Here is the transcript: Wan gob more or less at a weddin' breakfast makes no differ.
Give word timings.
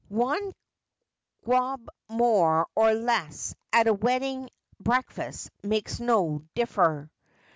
Wan 0.09 0.51
gob 1.45 1.87
more 2.09 2.67
or 2.75 2.91
less 2.95 3.53
at 3.71 3.85
a 3.85 3.93
weddin' 3.93 4.49
breakfast 4.79 5.51
makes 5.61 5.99
no 5.99 6.41
differ. 6.55 7.11